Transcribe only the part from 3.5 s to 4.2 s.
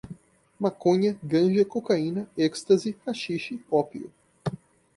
ópio